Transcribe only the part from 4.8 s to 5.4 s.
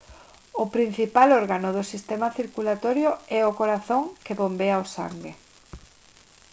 o sangue